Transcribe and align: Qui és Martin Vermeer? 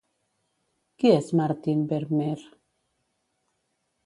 Qui 1.03 1.11
és 1.17 1.29
Martin 1.41 1.85
Vermeer? 1.93 2.35